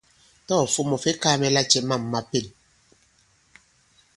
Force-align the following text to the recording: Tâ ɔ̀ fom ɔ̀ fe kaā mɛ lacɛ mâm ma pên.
Tâ 0.45 0.53
ɔ̀ 0.63 0.67
fom 0.73 0.89
ɔ̀ 0.95 1.01
fe 1.03 1.11
kaā 1.21 1.35
mɛ 1.41 1.47
lacɛ 1.55 1.79
mâm 1.89 2.03
ma 2.11 2.19
pên. 2.29 2.45